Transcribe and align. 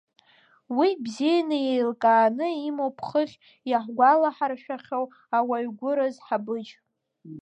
Уи 0.77 0.89
бзианы 1.03 1.57
иеилкааны 1.63 2.47
имоуп 2.67 2.97
хыхь 3.07 3.35
иаҳгәалаҳаршәахьоу 3.69 5.05
ауаҩ 5.37 5.67
гәыраз 5.79 6.15
Ҳабыџь. 6.25 6.71